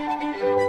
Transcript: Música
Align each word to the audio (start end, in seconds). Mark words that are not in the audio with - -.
Música 0.00 0.59